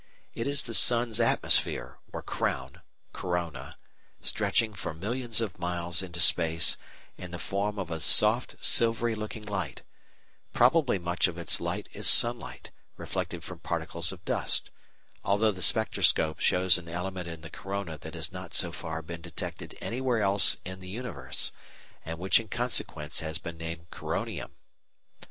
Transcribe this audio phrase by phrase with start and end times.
[0.33, 2.81] It is the sun's atmosphere, or "crown"
[3.13, 3.77] (corona),
[4.19, 6.75] stretching for millions of miles into space
[7.17, 9.83] in the form of a soft silvery looking light;
[10.53, 14.71] probably much of its light is sunlight reflected from particles of dust,
[15.23, 19.21] although the spectroscope shows an element in the corona that has not so far been
[19.21, 21.51] detected anywhere else in the universe
[22.03, 24.49] and which in consequence has been named Coronium.